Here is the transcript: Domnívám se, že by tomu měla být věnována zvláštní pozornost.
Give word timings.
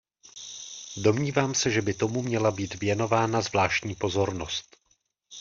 Domnívám 0.97 1.55
se, 1.55 1.71
že 1.71 1.81
by 1.81 1.93
tomu 1.93 2.21
měla 2.21 2.51
být 2.51 2.73
věnována 2.75 3.41
zvláštní 3.41 3.95
pozornost. 3.95 4.77